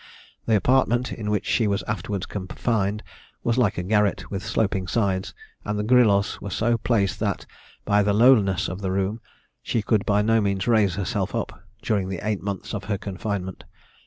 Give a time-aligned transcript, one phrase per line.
[0.47, 3.03] The apartment, in which she was afterwards confined,
[3.43, 7.45] was like a garret, with sloping sides, and the grillos were so placed that,
[7.85, 9.21] by the lowness of the room,
[9.61, 13.63] she could by no means raise herself up, during the eight months of her confinement.